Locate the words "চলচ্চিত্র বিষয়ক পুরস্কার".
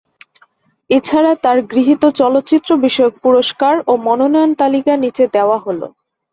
2.19-3.73